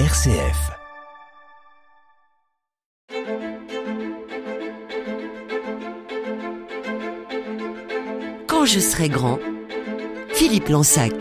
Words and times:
RCF. 0.00 0.72
Quand 8.48 8.64
je 8.64 8.80
serai 8.80 9.08
grand, 9.08 9.38
Philippe 10.32 10.68
Lansac.« 10.68 11.12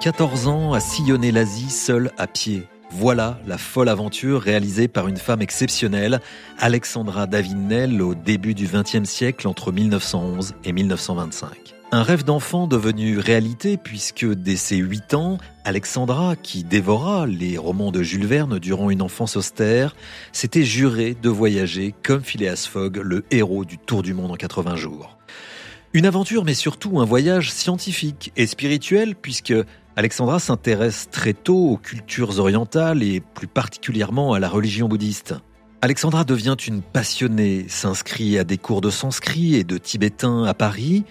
14 0.00 0.46
ans 0.46 0.74
à 0.74 0.78
sillonner 0.78 1.32
l'Asie 1.32 1.70
seul 1.70 2.12
à 2.16 2.28
pied. 2.28 2.68
Voilà 2.90 3.38
la 3.46 3.58
folle 3.58 3.88
aventure 3.88 4.40
réalisée 4.40 4.88
par 4.88 5.08
une 5.08 5.18
femme 5.18 5.42
exceptionnelle, 5.42 6.20
Alexandra 6.58 7.26
Davinel, 7.26 8.00
au 8.00 8.14
début 8.14 8.54
du 8.54 8.66
XXe 8.66 9.08
siècle, 9.08 9.46
entre 9.46 9.72
1911 9.72 10.54
et 10.64 10.72
1925. 10.72 11.74
Un 11.90 12.02
rêve 12.02 12.24
d'enfant 12.24 12.66
devenu 12.66 13.18
réalité 13.18 13.78
puisque 13.78 14.26
dès 14.26 14.56
ses 14.56 14.76
8 14.76 15.14
ans, 15.14 15.38
Alexandra, 15.64 16.36
qui 16.36 16.64
dévora 16.64 17.26
les 17.26 17.56
romans 17.56 17.92
de 17.92 18.02
Jules 18.02 18.26
Verne 18.26 18.58
durant 18.58 18.90
une 18.90 19.02
enfance 19.02 19.36
austère, 19.36 19.94
s'était 20.32 20.64
juré 20.64 21.16
de 21.20 21.28
voyager 21.28 21.94
comme 22.02 22.22
Phileas 22.22 22.68
Fogg, 22.70 22.98
le 22.98 23.24
héros 23.30 23.64
du 23.64 23.78
Tour 23.78 24.02
du 24.02 24.12
monde 24.12 24.32
en 24.32 24.36
80 24.36 24.76
jours. 24.76 25.17
Une 25.94 26.04
aventure 26.04 26.44
mais 26.44 26.54
surtout 26.54 27.00
un 27.00 27.06
voyage 27.06 27.50
scientifique 27.50 28.30
et 28.36 28.46
spirituel 28.46 29.14
puisque 29.16 29.54
Alexandra 29.96 30.38
s'intéresse 30.38 31.08
très 31.10 31.32
tôt 31.32 31.70
aux 31.70 31.76
cultures 31.78 32.38
orientales 32.38 33.02
et 33.02 33.20
plus 33.20 33.46
particulièrement 33.46 34.34
à 34.34 34.38
la 34.38 34.50
religion 34.50 34.86
bouddhiste. 34.86 35.34
Alexandra 35.80 36.24
devient 36.24 36.56
une 36.66 36.82
passionnée, 36.82 37.64
s'inscrit 37.68 38.38
à 38.38 38.44
des 38.44 38.58
cours 38.58 38.82
de 38.82 38.90
sanskrit 38.90 39.54
et 39.54 39.64
de 39.64 39.78
tibétain 39.78 40.44
à 40.44 40.52
Paris 40.52 41.04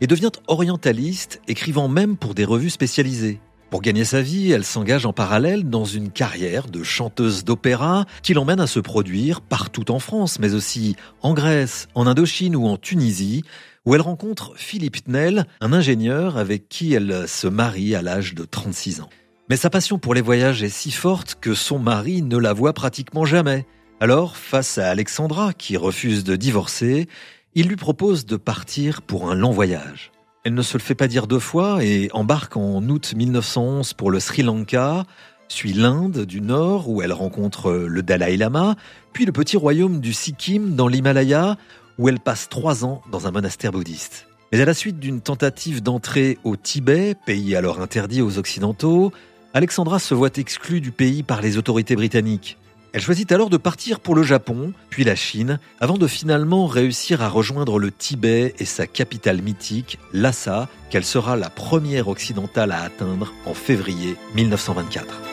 et 0.00 0.06
devient 0.06 0.32
orientaliste, 0.46 1.42
écrivant 1.46 1.88
même 1.88 2.16
pour 2.16 2.34
des 2.34 2.46
revues 2.46 2.70
spécialisées. 2.70 3.38
Pour 3.68 3.82
gagner 3.82 4.04
sa 4.04 4.22
vie, 4.22 4.50
elle 4.50 4.64
s'engage 4.64 5.06
en 5.06 5.12
parallèle 5.12 5.68
dans 5.68 5.84
une 5.84 6.10
carrière 6.10 6.66
de 6.68 6.82
chanteuse 6.82 7.44
d'opéra 7.44 8.06
qui 8.22 8.34
l'emmène 8.34 8.60
à 8.60 8.66
se 8.66 8.80
produire 8.80 9.40
partout 9.40 9.90
en 9.90 9.98
France, 9.98 10.38
mais 10.38 10.54
aussi 10.54 10.96
en 11.22 11.32
Grèce, 11.34 11.88
en 11.94 12.06
Indochine 12.06 12.54
ou 12.54 12.66
en 12.66 12.76
Tunisie, 12.76 13.44
où 13.84 13.94
elle 13.94 14.00
rencontre 14.00 14.52
Philippe 14.56 15.04
Tnel, 15.04 15.46
un 15.60 15.72
ingénieur 15.72 16.36
avec 16.36 16.68
qui 16.68 16.94
elle 16.94 17.26
se 17.26 17.46
marie 17.46 17.94
à 17.94 18.02
l'âge 18.02 18.34
de 18.34 18.44
36 18.44 19.00
ans. 19.00 19.10
Mais 19.48 19.56
sa 19.56 19.70
passion 19.70 19.98
pour 19.98 20.14
les 20.14 20.20
voyages 20.20 20.62
est 20.62 20.68
si 20.68 20.90
forte 20.90 21.36
que 21.40 21.54
son 21.54 21.78
mari 21.78 22.22
ne 22.22 22.36
la 22.36 22.52
voit 22.52 22.72
pratiquement 22.72 23.24
jamais. 23.24 23.66
Alors, 24.00 24.36
face 24.36 24.78
à 24.78 24.88
Alexandra, 24.88 25.52
qui 25.52 25.76
refuse 25.76 26.24
de 26.24 26.36
divorcer, 26.36 27.08
il 27.54 27.68
lui 27.68 27.76
propose 27.76 28.24
de 28.24 28.36
partir 28.36 29.02
pour 29.02 29.30
un 29.30 29.34
long 29.34 29.50
voyage. 29.50 30.10
Elle 30.44 30.54
ne 30.54 30.62
se 30.62 30.76
le 30.76 30.82
fait 30.82 30.94
pas 30.94 31.06
dire 31.06 31.26
deux 31.26 31.38
fois 31.38 31.84
et 31.84 32.08
embarque 32.12 32.56
en 32.56 32.82
août 32.88 33.12
1911 33.14 33.92
pour 33.92 34.10
le 34.10 34.18
Sri 34.18 34.42
Lanka, 34.42 35.04
suit 35.48 35.72
l'Inde 35.72 36.24
du 36.24 36.40
Nord 36.40 36.88
où 36.88 37.02
elle 37.02 37.12
rencontre 37.12 37.72
le 37.72 38.02
Dalai 38.02 38.36
Lama, 38.36 38.74
puis 39.12 39.24
le 39.24 39.32
petit 39.32 39.56
royaume 39.56 40.00
du 40.00 40.12
Sikkim 40.12 40.74
dans 40.74 40.88
l'Himalaya 40.88 41.56
où 41.98 42.08
elle 42.08 42.20
passe 42.20 42.48
trois 42.48 42.84
ans 42.84 43.02
dans 43.10 43.26
un 43.26 43.30
monastère 43.30 43.72
bouddhiste. 43.72 44.26
Mais 44.52 44.60
à 44.60 44.64
la 44.64 44.74
suite 44.74 44.98
d'une 44.98 45.20
tentative 45.20 45.82
d'entrée 45.82 46.38
au 46.44 46.56
Tibet, 46.56 47.14
pays 47.14 47.56
alors 47.56 47.80
interdit 47.80 48.20
aux 48.20 48.38
Occidentaux, 48.38 49.12
Alexandra 49.54 49.98
se 49.98 50.14
voit 50.14 50.30
exclue 50.36 50.80
du 50.80 50.92
pays 50.92 51.22
par 51.22 51.40
les 51.40 51.58
autorités 51.58 51.96
britanniques. 51.96 52.58
Elle 52.92 53.00
choisit 53.00 53.32
alors 53.32 53.48
de 53.48 53.56
partir 53.56 54.00
pour 54.00 54.14
le 54.14 54.22
Japon, 54.22 54.74
puis 54.90 55.04
la 55.04 55.16
Chine, 55.16 55.58
avant 55.80 55.96
de 55.96 56.06
finalement 56.06 56.66
réussir 56.66 57.22
à 57.22 57.28
rejoindre 57.28 57.78
le 57.78 57.90
Tibet 57.90 58.54
et 58.58 58.66
sa 58.66 58.86
capitale 58.86 59.40
mythique, 59.40 59.98
Lhasa, 60.12 60.68
qu'elle 60.90 61.04
sera 61.04 61.36
la 61.36 61.48
première 61.48 62.08
occidentale 62.08 62.72
à 62.72 62.82
atteindre 62.82 63.32
en 63.46 63.54
février 63.54 64.16
1924. 64.34 65.31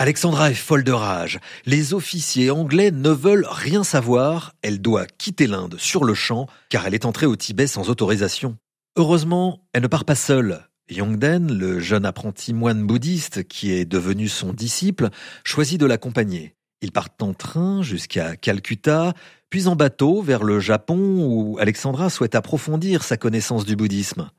Alexandra 0.00 0.50
est 0.50 0.54
folle 0.54 0.84
de 0.84 0.92
rage. 0.92 1.40
Les 1.66 1.92
officiers 1.92 2.52
anglais 2.52 2.92
ne 2.92 3.10
veulent 3.10 3.46
rien 3.50 3.82
savoir. 3.82 4.54
Elle 4.62 4.80
doit 4.80 5.06
quitter 5.06 5.48
l'Inde 5.48 5.74
sur 5.76 6.04
le 6.04 6.14
champ 6.14 6.46
car 6.68 6.86
elle 6.86 6.94
est 6.94 7.04
entrée 7.04 7.26
au 7.26 7.34
Tibet 7.34 7.66
sans 7.66 7.90
autorisation. 7.90 8.56
Heureusement, 8.96 9.60
elle 9.72 9.82
ne 9.82 9.88
part 9.88 10.04
pas 10.04 10.14
seule. 10.14 10.60
Yongden, 10.88 11.52
le 11.52 11.80
jeune 11.80 12.06
apprenti 12.06 12.54
moine 12.54 12.86
bouddhiste 12.86 13.46
qui 13.48 13.72
est 13.72 13.84
devenu 13.84 14.28
son 14.28 14.52
disciple, 14.52 15.08
choisit 15.44 15.80
de 15.80 15.86
l'accompagner. 15.86 16.54
Ils 16.80 16.92
partent 16.92 17.20
en 17.20 17.34
train 17.34 17.82
jusqu'à 17.82 18.36
Calcutta, 18.36 19.14
puis 19.50 19.66
en 19.66 19.74
bateau 19.74 20.22
vers 20.22 20.44
le 20.44 20.60
Japon 20.60 20.96
où 20.96 21.58
Alexandra 21.58 22.08
souhaite 22.08 22.36
approfondir 22.36 23.02
sa 23.02 23.16
connaissance 23.16 23.64
du 23.64 23.74
bouddhisme. 23.74 24.30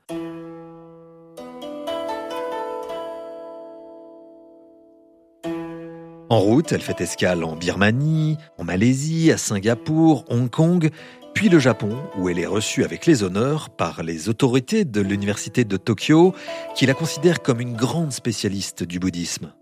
En 6.30 6.38
route, 6.38 6.70
elle 6.70 6.80
fait 6.80 7.00
escale 7.00 7.42
en 7.42 7.56
Birmanie, 7.56 8.38
en 8.56 8.62
Malaisie, 8.62 9.32
à 9.32 9.36
Singapour, 9.36 10.24
Hong 10.28 10.48
Kong, 10.48 10.88
puis 11.34 11.48
le 11.48 11.58
Japon, 11.58 11.98
où 12.16 12.28
elle 12.28 12.38
est 12.38 12.46
reçue 12.46 12.84
avec 12.84 13.04
les 13.04 13.24
honneurs 13.24 13.68
par 13.68 14.04
les 14.04 14.28
autorités 14.28 14.84
de 14.84 15.00
l'université 15.00 15.64
de 15.64 15.76
Tokyo, 15.76 16.32
qui 16.76 16.86
la 16.86 16.94
considèrent 16.94 17.42
comme 17.42 17.60
une 17.60 17.74
grande 17.74 18.12
spécialiste 18.12 18.84
du 18.84 19.00
bouddhisme. 19.00 19.52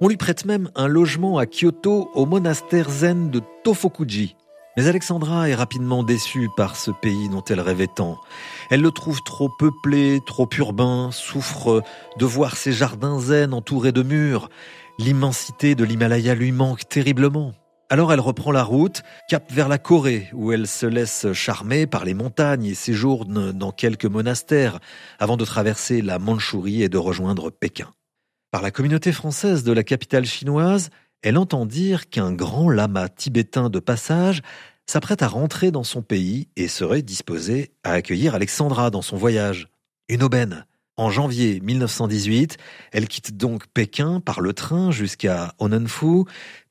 On 0.00 0.06
lui 0.06 0.16
prête 0.16 0.44
même 0.44 0.70
un 0.76 0.86
logement 0.86 1.38
à 1.38 1.46
Kyoto 1.46 2.08
au 2.14 2.24
monastère 2.24 2.88
zen 2.88 3.30
de 3.30 3.40
Tofokuji. 3.64 4.36
Mais 4.76 4.88
Alexandra 4.88 5.48
est 5.48 5.54
rapidement 5.54 6.02
déçue 6.02 6.48
par 6.56 6.74
ce 6.74 6.90
pays 6.90 7.28
dont 7.28 7.44
elle 7.44 7.60
rêvait 7.60 7.86
tant. 7.86 8.18
Elle 8.70 8.82
le 8.82 8.90
trouve 8.90 9.22
trop 9.22 9.48
peuplé, 9.48 10.20
trop 10.26 10.48
urbain, 10.58 11.10
souffre 11.12 11.82
de 12.18 12.24
voir 12.24 12.56
ses 12.56 12.72
jardins 12.72 13.20
zen 13.20 13.54
entourés 13.54 13.92
de 13.92 14.02
murs. 14.02 14.48
L'immensité 14.98 15.76
de 15.76 15.84
l'Himalaya 15.84 16.34
lui 16.34 16.50
manque 16.50 16.88
terriblement. 16.88 17.52
Alors 17.88 18.12
elle 18.12 18.20
reprend 18.20 18.50
la 18.50 18.64
route, 18.64 19.02
cap 19.28 19.52
vers 19.52 19.68
la 19.68 19.78
Corée, 19.78 20.28
où 20.32 20.50
elle 20.50 20.66
se 20.66 20.86
laisse 20.86 21.32
charmer 21.32 21.86
par 21.86 22.04
les 22.04 22.14
montagnes 22.14 22.64
et 22.64 22.74
séjourne 22.74 23.52
dans 23.52 23.70
quelques 23.70 24.06
monastères, 24.06 24.80
avant 25.20 25.36
de 25.36 25.44
traverser 25.44 26.02
la 26.02 26.18
Mandchourie 26.18 26.82
et 26.82 26.88
de 26.88 26.98
rejoindre 26.98 27.50
Pékin. 27.50 27.92
Par 28.50 28.62
la 28.62 28.70
communauté 28.70 29.12
française 29.12 29.62
de 29.62 29.72
la 29.72 29.84
capitale 29.84 30.24
chinoise, 30.24 30.90
elle 31.24 31.38
entend 31.38 31.64
dire 31.64 32.10
qu'un 32.10 32.32
grand 32.32 32.68
lama 32.68 33.08
tibétain 33.08 33.70
de 33.70 33.78
passage 33.78 34.42
s'apprête 34.84 35.22
à 35.22 35.28
rentrer 35.28 35.70
dans 35.70 35.82
son 35.82 36.02
pays 36.02 36.48
et 36.54 36.68
serait 36.68 37.00
disposé 37.00 37.72
à 37.82 37.92
accueillir 37.92 38.34
Alexandra 38.34 38.90
dans 38.90 39.00
son 39.00 39.16
voyage. 39.16 39.68
Une 40.10 40.22
aubaine. 40.22 40.66
En 40.98 41.08
janvier 41.08 41.60
1918, 41.60 42.58
elle 42.92 43.08
quitte 43.08 43.38
donc 43.38 43.66
Pékin 43.68 44.20
par 44.20 44.42
le 44.42 44.52
train 44.52 44.90
jusqu'à 44.90 45.54
Onanfu, 45.58 46.24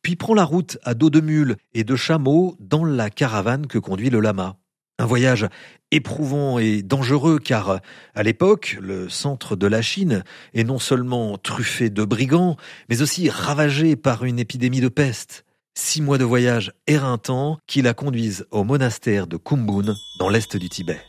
puis 0.04 0.16
prend 0.16 0.36
la 0.36 0.46
route 0.46 0.78
à 0.84 0.94
dos 0.94 1.10
de 1.10 1.20
mule 1.20 1.58
et 1.74 1.84
de 1.84 1.96
chameau 1.96 2.56
dans 2.60 2.86
la 2.86 3.10
caravane 3.10 3.66
que 3.66 3.80
conduit 3.80 4.12
le 4.12 4.20
lama. 4.20 4.58
Un 5.04 5.06
voyage 5.06 5.50
éprouvant 5.92 6.60
et 6.60 6.82
dangereux 6.82 7.38
car, 7.38 7.82
à 8.16 8.24
l'époque, 8.24 8.78
le 8.80 9.10
centre 9.10 9.58
de 9.58 9.68
la 9.68 9.82
Chine 9.82 10.24
est 10.54 10.64
non 10.64 10.80
seulement 10.80 11.38
truffé 11.38 11.90
de 11.90 12.06
brigands, 12.06 12.56
mais 12.88 13.02
aussi 13.02 13.30
ravagé 13.30 13.98
par 13.98 14.24
une 14.24 14.40
épidémie 14.40 14.80
de 14.80 14.88
peste. 14.88 15.44
Six 15.78 16.02
mois 16.02 16.18
de 16.18 16.24
voyage 16.24 16.72
éreintants 16.88 17.58
qui 17.68 17.82
la 17.82 17.94
conduisent 17.94 18.46
au 18.50 18.64
monastère 18.64 19.28
de 19.28 19.36
Kumbun, 19.36 19.94
dans 20.20 20.30
l'est 20.30 20.56
du 20.56 20.70
Tibet. 20.70 21.02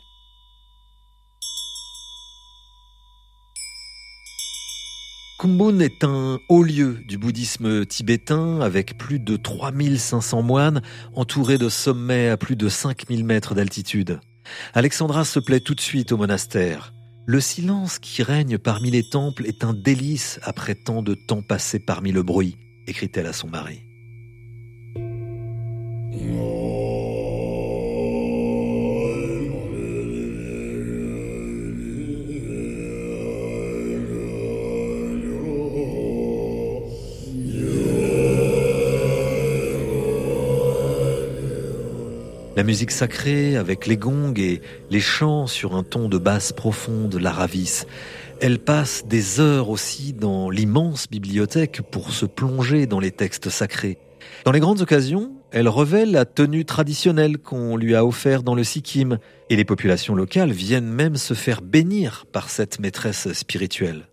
Kumbun 5.45 5.77
est 5.77 6.03
un 6.03 6.39
haut 6.49 6.63
lieu 6.63 6.97
du 7.07 7.19
bouddhisme 7.19 7.85
tibétain 7.85 8.61
avec 8.61 8.97
plus 8.97 9.19
de 9.19 9.37
3500 9.37 10.41
moines 10.41 10.81
entourés 11.13 11.59
de 11.59 11.69
sommets 11.69 12.29
à 12.29 12.35
plus 12.35 12.55
de 12.55 12.67
5000 12.67 13.23
mètres 13.23 13.53
d'altitude. 13.53 14.19
Alexandra 14.73 15.23
se 15.23 15.39
plaît 15.39 15.59
tout 15.59 15.75
de 15.75 15.81
suite 15.81 16.11
au 16.11 16.17
monastère. 16.17 16.93
Le 17.27 17.39
silence 17.39 17.99
qui 17.99 18.23
règne 18.23 18.57
parmi 18.57 18.89
les 18.89 19.07
temples 19.07 19.45
est 19.45 19.63
un 19.63 19.75
délice 19.75 20.39
après 20.41 20.73
tant 20.73 21.03
de 21.03 21.13
temps 21.13 21.43
passé 21.43 21.77
parmi 21.77 22.11
le 22.11 22.23
bruit, 22.23 22.57
écrit-elle 22.87 23.27
à 23.27 23.33
son 23.33 23.47
mari. 23.47 23.83
La 42.55 42.63
musique 42.63 42.91
sacrée 42.91 43.57
avec 43.57 43.85
les 43.85 43.97
gongs 43.97 44.33
et 44.37 44.61
les 44.89 45.01
chants 45.01 45.45
sur 45.45 45.75
un 45.75 45.83
ton 45.83 46.07
de 46.07 46.17
basse 46.17 46.53
profonde 46.53 47.15
la 47.15 47.31
ravissent. 47.31 47.85
Elle 48.39 48.59
passe 48.59 49.05
des 49.05 49.41
heures 49.41 49.69
aussi 49.69 50.13
dans 50.13 50.49
l'immense 50.49 51.09
bibliothèque 51.09 51.81
pour 51.91 52.13
se 52.13 52.25
plonger 52.25 52.85
dans 52.85 53.01
les 53.01 53.11
textes 53.11 53.49
sacrés. 53.49 53.97
Dans 54.45 54.53
les 54.53 54.61
grandes 54.61 54.79
occasions, 54.79 55.33
elle 55.51 55.67
revêt 55.67 56.05
la 56.05 56.23
tenue 56.23 56.63
traditionnelle 56.63 57.39
qu'on 57.39 57.75
lui 57.75 57.93
a 57.93 58.05
offert 58.05 58.41
dans 58.41 58.55
le 58.55 58.63
Sikkim, 58.63 59.19
et 59.49 59.57
les 59.57 59.65
populations 59.65 60.15
locales 60.15 60.51
viennent 60.51 60.87
même 60.87 61.17
se 61.17 61.33
faire 61.33 61.61
bénir 61.61 62.25
par 62.31 62.49
cette 62.49 62.79
maîtresse 62.79 63.33
spirituelle. 63.33 64.07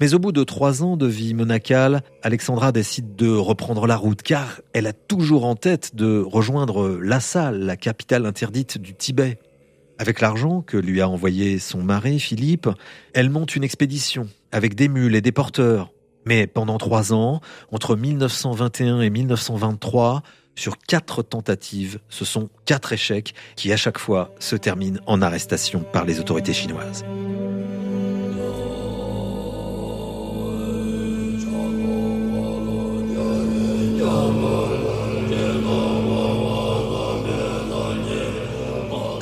Mais 0.00 0.14
au 0.14 0.18
bout 0.18 0.32
de 0.32 0.44
trois 0.44 0.82
ans 0.82 0.96
de 0.96 1.06
vie 1.06 1.34
monacale, 1.34 2.02
Alexandra 2.22 2.72
décide 2.72 3.16
de 3.16 3.30
reprendre 3.30 3.86
la 3.86 3.96
route 3.96 4.22
car 4.22 4.60
elle 4.72 4.86
a 4.86 4.92
toujours 4.92 5.44
en 5.44 5.56
tête 5.56 5.94
de 5.94 6.20
rejoindre 6.20 6.98
Lhasa, 7.00 7.50
la 7.50 7.76
capitale 7.76 8.26
interdite 8.26 8.78
du 8.78 8.94
Tibet. 8.94 9.38
Avec 9.98 10.20
l'argent 10.20 10.62
que 10.62 10.78
lui 10.78 11.02
a 11.02 11.08
envoyé 11.08 11.58
son 11.58 11.82
mari 11.82 12.20
Philippe, 12.20 12.68
elle 13.12 13.28
monte 13.28 13.54
une 13.54 13.64
expédition 13.64 14.28
avec 14.50 14.74
des 14.74 14.88
mules 14.88 15.14
et 15.14 15.20
des 15.20 15.32
porteurs. 15.32 15.92
Mais 16.24 16.46
pendant 16.46 16.78
trois 16.78 17.12
ans, 17.12 17.40
entre 17.70 17.96
1921 17.96 19.00
et 19.00 19.10
1923, 19.10 20.22
sur 20.54 20.78
quatre 20.78 21.22
tentatives, 21.22 22.00
ce 22.08 22.24
sont 22.24 22.50
quatre 22.66 22.92
échecs 22.92 23.34
qui 23.56 23.72
à 23.72 23.76
chaque 23.76 23.98
fois 23.98 24.34
se 24.38 24.56
terminent 24.56 25.00
en 25.06 25.22
arrestation 25.22 25.80
par 25.80 26.04
les 26.04 26.20
autorités 26.20 26.52
chinoises. 26.52 27.04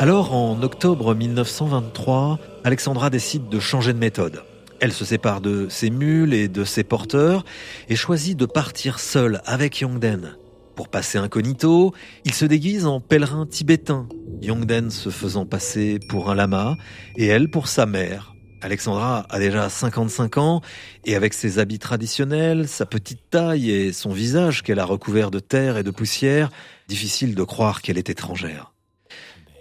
Alors, 0.00 0.32
en 0.32 0.62
octobre 0.62 1.12
1923, 1.12 2.38
Alexandra 2.62 3.10
décide 3.10 3.48
de 3.48 3.58
changer 3.58 3.92
de 3.92 3.98
méthode. 3.98 4.44
Elle 4.78 4.92
se 4.92 5.04
sépare 5.04 5.40
de 5.40 5.66
ses 5.68 5.90
mules 5.90 6.34
et 6.34 6.46
de 6.46 6.62
ses 6.62 6.84
porteurs 6.84 7.44
et 7.88 7.96
choisit 7.96 8.38
de 8.38 8.46
partir 8.46 9.00
seule 9.00 9.42
avec 9.44 9.80
Yongden. 9.80 10.36
Pour 10.76 10.86
passer 10.86 11.18
incognito, 11.18 11.92
il 12.24 12.32
se 12.32 12.44
déguise 12.44 12.86
en 12.86 13.00
pèlerin 13.00 13.44
tibétain, 13.44 14.06
Yongden 14.40 14.92
se 14.92 15.10
faisant 15.10 15.46
passer 15.46 15.98
pour 16.08 16.30
un 16.30 16.36
lama 16.36 16.76
et 17.16 17.26
elle 17.26 17.50
pour 17.50 17.66
sa 17.66 17.84
mère. 17.84 18.34
Alexandra 18.62 19.26
a 19.30 19.38
déjà 19.40 19.68
55 19.68 20.38
ans 20.38 20.60
et 21.06 21.16
avec 21.16 21.34
ses 21.34 21.58
habits 21.58 21.80
traditionnels, 21.80 22.68
sa 22.68 22.86
petite 22.86 23.30
taille 23.30 23.72
et 23.72 23.92
son 23.92 24.12
visage 24.12 24.62
qu'elle 24.62 24.78
a 24.78 24.84
recouvert 24.84 25.32
de 25.32 25.40
terre 25.40 25.76
et 25.76 25.82
de 25.82 25.90
poussière, 25.90 26.50
difficile 26.86 27.34
de 27.34 27.42
croire 27.42 27.82
qu'elle 27.82 27.98
est 27.98 28.10
étrangère. 28.10 28.72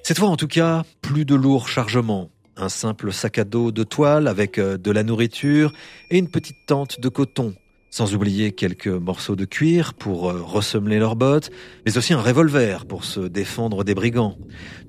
Cette 0.08 0.20
fois 0.20 0.30
en 0.30 0.38
tout 0.38 0.48
cas, 0.48 0.84
plus 1.02 1.26
de 1.26 1.36
lourds 1.36 1.68
chargements. 1.68 2.30
Un 2.56 2.70
simple 2.70 3.12
sac 3.12 3.40
à 3.40 3.44
dos 3.44 3.74
de 3.74 3.84
toile 3.84 4.30
avec 4.30 4.58
euh, 4.58 4.78
de 4.78 4.90
la 4.90 5.04
nourriture 5.04 5.74
et 6.10 6.18
une 6.18 6.30
petite 6.30 6.56
tente 6.66 7.02
de 7.02 7.10
coton. 7.10 7.54
Sans 7.90 8.16
oublier 8.16 8.54
quelques 8.54 8.88
morceaux 8.88 9.36
de 9.36 9.44
cuir 9.44 9.94
pour 9.96 10.30
euh, 10.30 10.42
ressemeler 10.42 10.98
leurs 10.98 11.18
bottes, 11.18 11.52
mais 11.86 11.98
aussi 11.98 12.14
un 12.14 12.22
revolver 12.22 12.86
pour 12.86 13.04
se 13.04 13.20
défendre 13.20 13.84
des 13.84 13.96
brigands. 13.96 14.38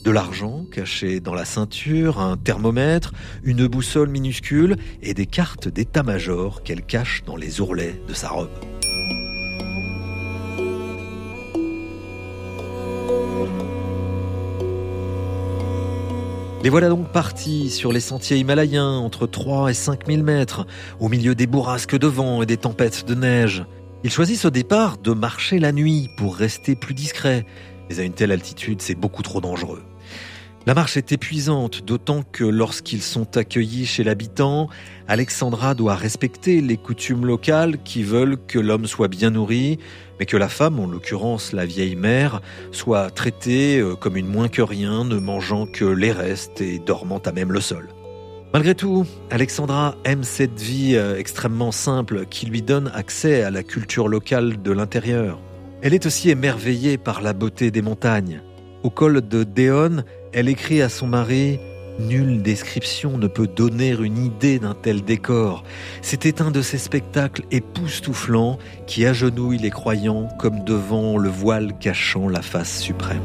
De 0.05 0.12
l'argent 0.12 0.65
caché 0.70 1.19
dans 1.19 1.35
la 1.35 1.44
ceinture, 1.44 2.21
un 2.21 2.37
thermomètre, 2.37 3.12
une 3.43 3.67
boussole 3.67 4.11
minuscule 4.11 4.76
et 5.03 5.14
des 5.14 5.26
cartes 5.26 5.67
d'état-major 5.67 6.62
qu'elle 6.62 6.82
cache 6.82 7.25
dans 7.25 7.35
les 7.35 7.61
ourlets 7.61 8.00
de 8.06 8.14
sa 8.14 8.29
robe. 8.29 8.50
Les 16.65 16.71
voilà 16.71 16.89
donc 16.89 17.13
partis 17.13 17.71
sur 17.71 17.93
les 17.93 18.01
sentiers 18.01 18.37
himalayens 18.37 18.99
entre 18.99 19.29
3 19.29 19.71
et 19.71 19.75
5 19.75 20.09
000 20.09 20.25
mètres, 20.25 20.67
au 20.99 21.09
milieu 21.09 21.37
des 21.37 21.47
bourrasques 21.47 21.97
de 21.97 22.09
vent 22.09 22.43
et 22.43 22.47
des 22.47 22.57
tempêtes 22.57 23.07
de 23.07 23.15
neige. 23.15 23.65
Ils 24.03 24.11
choisissent 24.11 24.45
au 24.45 24.51
départ 24.51 24.99
de 24.99 25.13
marcher 25.13 25.61
la 25.61 25.71
nuit 25.71 26.11
pour 26.17 26.35
rester 26.35 26.75
plus 26.75 26.95
discrets, 26.95 27.47
mais 27.89 28.01
à 28.01 28.03
une 28.03 28.13
telle 28.13 28.33
altitude, 28.33 28.83
c'est 28.83 28.97
beaucoup 28.97 29.23
trop 29.23 29.41
dangereux. 29.41 29.83
La 30.69 30.75
marche 30.75 30.99
est 30.99 31.12
épuisante, 31.12 31.82
d'autant 31.87 32.23
que 32.31 32.44
lorsqu'ils 32.44 33.00
sont 33.00 33.38
accueillis 33.38 33.87
chez 33.87 34.05
l'habitant, 34.05 34.69
Alexandra 35.06 35.75
doit 35.75 35.94
respecter 35.94 36.61
les 36.61 36.76
coutumes 36.76 37.25
locales 37.25 37.82
qui 37.85 38.03
veulent 38.03 38.37
que 38.47 38.59
l'homme 38.59 38.87
soit 38.87 39.09
bien 39.09 39.31
nourri, 39.31 39.79
mais 40.20 40.26
que 40.26 40.37
la 40.37 40.50
femme, 40.50 40.79
en 40.79 40.87
l'occurrence 40.87 41.55
la 41.55 41.65
vieille 41.65 41.97
mère, 41.97 42.43
soit 42.70 43.09
traitée 43.09 43.79
euh, 43.79 43.94
comme 43.94 44.19
une 44.19 44.26
moins 44.26 44.49
que 44.49 44.61
rien, 44.61 45.06
ne 45.06 45.19
mangeant 45.19 45.65
que 45.65 45.87
les 45.87 46.12
restes 46.12 46.61
et 46.61 46.79
dormant 46.79 47.23
à 47.25 47.32
même 47.32 47.50
le 47.50 47.62
sol. 47.62 47.88
Malgré 48.53 48.75
tout, 48.75 49.06
Alexandra 49.31 49.94
aime 50.05 50.23
cette 50.23 50.61
vie 50.61 50.97
euh, 50.97 51.17
extrêmement 51.17 51.73
simple 51.73 52.26
qui 52.26 52.44
lui 52.44 52.61
donne 52.61 52.93
accès 52.94 53.43
à 53.43 53.50
la 53.50 53.62
culture 53.62 54.06
locale 54.06 54.61
de 54.61 54.73
l'intérieur. 54.73 55.41
Elle 55.81 55.94
est 55.94 56.05
aussi 56.05 56.29
émerveillée 56.29 56.99
par 56.99 57.23
la 57.23 57.32
beauté 57.32 57.71
des 57.71 57.81
montagnes. 57.81 58.43
Au 58.85 58.91
col 58.91 59.26
de 59.26 59.43
Déon, 59.43 60.05
elle 60.38 60.49
écrit 60.49 60.82
à 60.82 60.88
son 60.88 61.08
mari 61.08 61.58
Nulle 61.99 62.43
description 62.43 63.19
ne 63.19 63.26
peut 63.26 63.49
donner 63.49 63.88
une 63.90 64.25
idée 64.25 64.61
d'un 64.61 64.75
tel 64.75 65.02
décor. 65.02 65.64
C'était 66.00 66.40
un 66.40 66.52
de 66.52 66.62
ces 66.62 66.79
spectacles 66.79 67.43
époustouflants 67.50 68.61
qui 68.87 69.05
agenouillent 69.05 69.58
les 69.58 69.70
croyants 69.70 70.29
comme 70.38 70.62
devant 70.62 71.19
le 71.19 71.29
voile 71.29 71.73
cachant 71.81 72.29
la 72.29 72.40
face 72.40 72.79
suprême. 72.79 73.19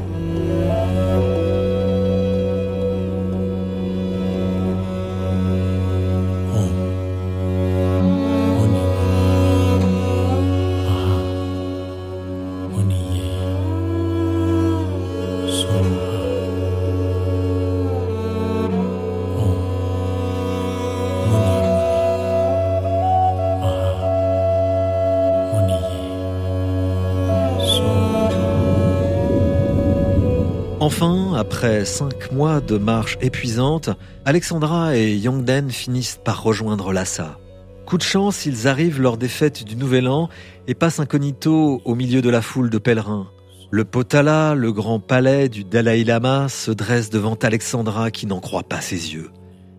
Enfin, 30.86 31.32
après 31.34 31.86
cinq 31.86 32.30
mois 32.30 32.60
de 32.60 32.76
marche 32.76 33.16
épuisante, 33.22 33.88
Alexandra 34.26 34.98
et 34.98 35.16
Yongden 35.16 35.70
finissent 35.70 36.20
par 36.22 36.42
rejoindre 36.42 36.92
Lhasa. 36.92 37.38
Coup 37.86 37.96
de 37.96 38.02
chance, 38.02 38.44
ils 38.44 38.68
arrivent 38.68 39.00
lors 39.00 39.16
des 39.16 39.28
fêtes 39.28 39.64
du 39.64 39.76
Nouvel 39.76 40.08
An 40.08 40.28
et 40.68 40.74
passent 40.74 41.00
incognito 41.00 41.80
au 41.86 41.94
milieu 41.94 42.20
de 42.20 42.28
la 42.28 42.42
foule 42.42 42.68
de 42.68 42.76
pèlerins. 42.76 43.30
Le 43.70 43.86
Potala, 43.86 44.54
le 44.54 44.72
grand 44.72 45.00
palais 45.00 45.48
du 45.48 45.64
Dalai 45.64 46.04
Lama, 46.04 46.50
se 46.50 46.70
dresse 46.70 47.08
devant 47.08 47.38
Alexandra 47.42 48.10
qui 48.10 48.26
n'en 48.26 48.40
croit 48.40 48.62
pas 48.62 48.82
ses 48.82 49.14
yeux. 49.14 49.30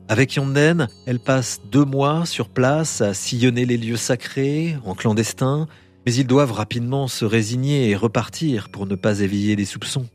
Avec 0.08 0.34
Yongden, 0.34 0.88
elle 1.06 1.20
passe 1.20 1.62
deux 1.72 1.86
mois 1.86 2.26
sur 2.26 2.50
place 2.50 3.02
à 3.02 3.14
sillonner 3.14 3.68
les 3.68 3.78
lieux 3.78 3.96
sacrés, 3.96 4.76
en 4.84 4.96
clandestin, 4.96 5.68
mais 6.08 6.16
ils 6.16 6.26
doivent 6.26 6.54
rapidement 6.54 7.08
se 7.08 7.26
résigner 7.26 7.92
et 7.92 7.96
repartir 7.96 8.70
pour 8.70 8.88
ne 8.88 8.96
pas 8.96 9.20
éveiller 9.20 9.56
les 9.56 9.66
soupçons. 9.66 10.08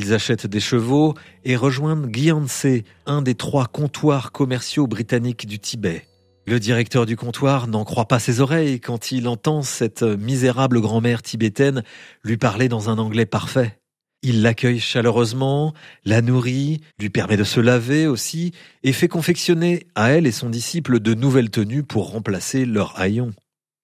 Ils 0.00 0.14
achètent 0.14 0.46
des 0.46 0.60
chevaux 0.60 1.14
et 1.44 1.56
rejoignent 1.56 2.06
Gyanse, 2.08 2.68
un 3.06 3.20
des 3.20 3.34
trois 3.34 3.66
comptoirs 3.66 4.30
commerciaux 4.30 4.86
britanniques 4.86 5.44
du 5.44 5.58
Tibet. 5.58 6.04
Le 6.46 6.60
directeur 6.60 7.04
du 7.04 7.16
comptoir 7.16 7.66
n'en 7.66 7.84
croit 7.84 8.06
pas 8.06 8.20
ses 8.20 8.40
oreilles 8.40 8.78
quand 8.78 9.10
il 9.10 9.26
entend 9.26 9.62
cette 9.62 10.04
misérable 10.04 10.80
grand-mère 10.80 11.20
tibétaine 11.20 11.82
lui 12.22 12.36
parler 12.36 12.68
dans 12.68 12.90
un 12.90 12.98
anglais 12.98 13.26
parfait. 13.26 13.80
Il 14.22 14.42
l'accueille 14.42 14.78
chaleureusement, 14.78 15.74
la 16.04 16.22
nourrit, 16.22 16.80
lui 17.00 17.10
permet 17.10 17.36
de 17.36 17.42
se 17.42 17.58
laver 17.58 18.06
aussi, 18.06 18.52
et 18.84 18.92
fait 18.92 19.08
confectionner 19.08 19.88
à 19.96 20.10
elle 20.10 20.28
et 20.28 20.32
son 20.32 20.48
disciple 20.48 21.00
de 21.00 21.14
nouvelles 21.14 21.50
tenues 21.50 21.82
pour 21.82 22.12
remplacer 22.12 22.66
leur 22.66 23.00
haillons. 23.00 23.32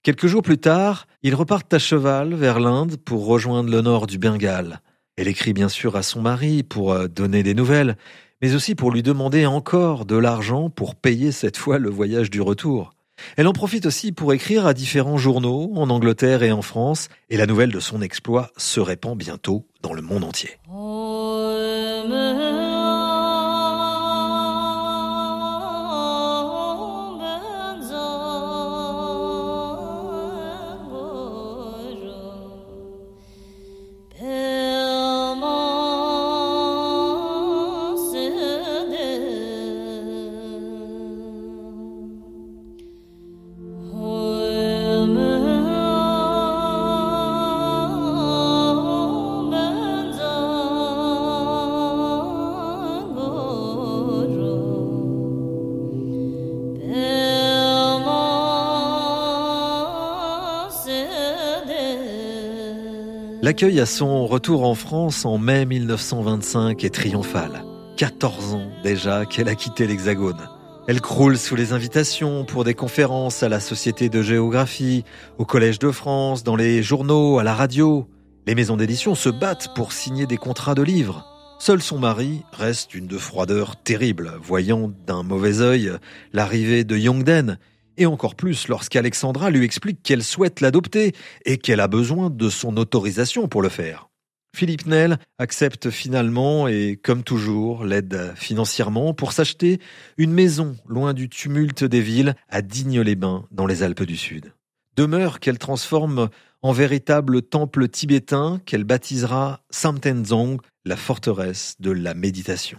Quelques 0.04 0.28
jours 0.28 0.42
plus 0.42 0.58
tard, 0.58 1.08
ils 1.24 1.34
repartent 1.34 1.74
à 1.74 1.80
cheval 1.80 2.34
vers 2.34 2.60
l'Inde 2.60 2.98
pour 2.98 3.26
rejoindre 3.26 3.68
le 3.68 3.80
nord 3.80 4.06
du 4.06 4.18
Bengale. 4.18 4.80
Elle 5.16 5.28
écrit 5.28 5.52
bien 5.52 5.68
sûr 5.68 5.96
à 5.96 6.02
son 6.02 6.20
mari 6.22 6.62
pour 6.62 6.92
euh, 6.92 7.06
donner 7.06 7.42
des 7.42 7.54
nouvelles, 7.54 7.96
mais 8.42 8.54
aussi 8.54 8.74
pour 8.74 8.90
lui 8.90 9.02
demander 9.02 9.46
encore 9.46 10.06
de 10.06 10.16
l'argent 10.16 10.70
pour 10.70 10.96
payer 10.96 11.30
cette 11.30 11.56
fois 11.56 11.78
le 11.78 11.88
voyage 11.88 12.30
du 12.30 12.40
retour. 12.40 12.92
Elle 13.36 13.46
en 13.46 13.52
profite 13.52 13.86
aussi 13.86 14.10
pour 14.10 14.32
écrire 14.32 14.66
à 14.66 14.74
différents 14.74 15.18
journaux 15.18 15.70
en 15.76 15.88
Angleterre 15.88 16.42
et 16.42 16.50
en 16.50 16.62
France, 16.62 17.08
et 17.30 17.36
la 17.36 17.46
nouvelle 17.46 17.70
de 17.70 17.78
son 17.78 18.02
exploit 18.02 18.50
se 18.56 18.80
répand 18.80 19.16
bientôt 19.16 19.66
dans 19.82 19.92
le 19.92 20.02
monde 20.02 20.24
entier. 20.24 20.50
L'accueil 63.44 63.78
à 63.78 63.84
son 63.84 64.26
retour 64.26 64.64
en 64.64 64.74
France 64.74 65.26
en 65.26 65.36
mai 65.36 65.66
1925 65.66 66.82
est 66.82 66.94
triomphal. 66.94 67.62
14 67.98 68.54
ans 68.54 68.70
déjà 68.82 69.26
qu'elle 69.26 69.50
a 69.50 69.54
quitté 69.54 69.86
l'Hexagone. 69.86 70.48
Elle 70.88 71.02
croule 71.02 71.36
sous 71.36 71.54
les 71.54 71.74
invitations 71.74 72.46
pour 72.46 72.64
des 72.64 72.72
conférences 72.72 73.42
à 73.42 73.50
la 73.50 73.60
Société 73.60 74.08
de 74.08 74.22
géographie, 74.22 75.04
au 75.36 75.44
Collège 75.44 75.78
de 75.78 75.90
France, 75.90 76.42
dans 76.42 76.56
les 76.56 76.82
journaux, 76.82 77.38
à 77.38 77.42
la 77.42 77.52
radio. 77.52 78.08
Les 78.46 78.54
maisons 78.54 78.78
d'édition 78.78 79.14
se 79.14 79.28
battent 79.28 79.74
pour 79.74 79.92
signer 79.92 80.24
des 80.24 80.38
contrats 80.38 80.74
de 80.74 80.82
livres. 80.82 81.26
Seul 81.58 81.82
son 81.82 81.98
mari 81.98 82.44
reste 82.54 82.94
une 82.94 83.08
de 83.08 83.18
froideur 83.18 83.76
terrible, 83.76 84.32
voyant 84.42 84.90
d'un 85.06 85.22
mauvais 85.22 85.60
œil 85.60 85.92
l'arrivée 86.32 86.84
de 86.84 86.96
Yongden, 86.96 87.58
et 87.96 88.06
encore 88.06 88.34
plus 88.34 88.68
lorsqu'Alexandra 88.68 89.50
lui 89.50 89.64
explique 89.64 90.02
qu'elle 90.02 90.22
souhaite 90.22 90.60
l'adopter 90.60 91.12
et 91.44 91.58
qu'elle 91.58 91.80
a 91.80 91.88
besoin 91.88 92.30
de 92.30 92.48
son 92.48 92.76
autorisation 92.76 93.48
pour 93.48 93.62
le 93.62 93.68
faire. 93.68 94.08
Philippe 94.54 94.86
Nel 94.86 95.18
accepte 95.38 95.90
finalement 95.90 96.68
et, 96.68 96.98
comme 97.02 97.24
toujours, 97.24 97.84
l'aide 97.84 98.32
financièrement 98.36 99.12
pour 99.12 99.32
s'acheter 99.32 99.80
une 100.16 100.32
maison 100.32 100.76
loin 100.86 101.12
du 101.12 101.28
tumulte 101.28 101.82
des 101.82 102.00
villes 102.00 102.36
à 102.48 102.62
Digne-les-Bains 102.62 103.46
dans 103.50 103.66
les 103.66 103.82
Alpes 103.82 104.04
du 104.04 104.16
Sud. 104.16 104.52
Demeure 104.96 105.40
qu'elle 105.40 105.58
transforme 105.58 106.28
en 106.62 106.72
véritable 106.72 107.42
temple 107.42 107.88
tibétain 107.88 108.60
qu'elle 108.64 108.84
baptisera 108.84 109.60
Samtenzong, 109.70 110.60
la 110.84 110.96
forteresse 110.96 111.74
de 111.80 111.90
la 111.90 112.14
méditation. 112.14 112.78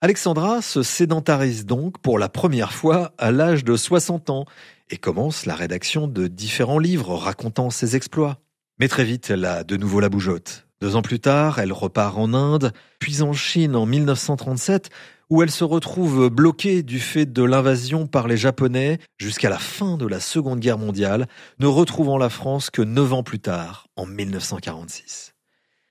Alexandra 0.00 0.62
se 0.62 0.84
sédentarise 0.84 1.66
donc 1.66 1.98
pour 1.98 2.20
la 2.20 2.28
première 2.28 2.72
fois 2.72 3.10
à 3.18 3.32
l'âge 3.32 3.64
de 3.64 3.74
60 3.74 4.30
ans 4.30 4.44
et 4.90 4.96
commence 4.96 5.44
la 5.44 5.56
rédaction 5.56 6.06
de 6.06 6.28
différents 6.28 6.78
livres 6.78 7.16
racontant 7.16 7.70
ses 7.70 7.96
exploits. 7.96 8.38
Mais 8.78 8.86
très 8.86 9.02
vite, 9.02 9.28
elle 9.30 9.44
a 9.44 9.64
de 9.64 9.76
nouveau 9.76 9.98
la 9.98 10.08
bougeotte. 10.08 10.68
Deux 10.80 10.94
ans 10.94 11.02
plus 11.02 11.18
tard, 11.18 11.58
elle 11.58 11.72
repart 11.72 12.16
en 12.16 12.32
Inde, 12.32 12.72
puis 13.00 13.22
en 13.22 13.32
Chine 13.32 13.74
en 13.74 13.86
1937, 13.86 14.88
où 15.30 15.42
elle 15.42 15.50
se 15.50 15.64
retrouve 15.64 16.28
bloquée 16.28 16.84
du 16.84 17.00
fait 17.00 17.26
de 17.26 17.42
l'invasion 17.42 18.06
par 18.06 18.28
les 18.28 18.36
Japonais 18.36 18.98
jusqu'à 19.16 19.50
la 19.50 19.58
fin 19.58 19.96
de 19.96 20.06
la 20.06 20.20
Seconde 20.20 20.60
Guerre 20.60 20.78
mondiale, 20.78 21.26
ne 21.58 21.66
retrouvant 21.66 22.18
la 22.18 22.30
France 22.30 22.70
que 22.70 22.82
neuf 22.82 23.12
ans 23.12 23.24
plus 23.24 23.40
tard, 23.40 23.88
en 23.96 24.06
1946. 24.06 25.34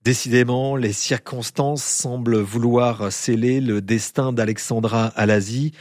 Décidément, 0.07 0.77
les 0.77 0.93
circonstances 0.93 1.83
semblent 1.83 2.37
vouloir 2.37 3.11
sceller 3.11 3.59
le 3.59 3.81
destin 3.81 4.31
d'Alexandra 4.31 5.07
à 5.17 5.25
l'Asie, 5.25 5.73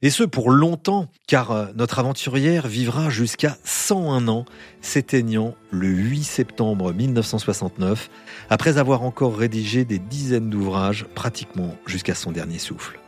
et 0.00 0.08
ce 0.08 0.22
pour 0.22 0.50
longtemps, 0.50 1.10
car 1.26 1.50
euh, 1.50 1.66
notre 1.76 1.98
aventurière 1.98 2.66
vivra 2.66 3.10
jusqu'à 3.10 3.58
101 3.64 4.26
ans, 4.28 4.46
s'éteignant 4.80 5.54
le 5.70 5.88
8 5.88 6.24
septembre 6.24 6.94
1969, 6.94 8.08
après 8.48 8.78
avoir 8.78 9.02
encore 9.02 9.36
rédigé 9.36 9.84
des 9.84 9.98
dizaines 9.98 10.48
d'ouvrages 10.48 11.04
pratiquement 11.14 11.76
jusqu'à 11.84 12.14
son 12.14 12.32
dernier 12.32 12.58
souffle. 12.58 12.98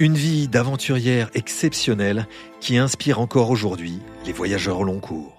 Une 0.00 0.14
vie 0.14 0.48
d'aventurière 0.48 1.30
exceptionnelle 1.34 2.26
qui 2.60 2.76
inspire 2.76 3.20
encore 3.20 3.50
aujourd'hui 3.50 4.00
les 4.26 4.32
voyageurs 4.32 4.80
au 4.80 4.84
long 4.84 4.98
cours. 4.98 5.35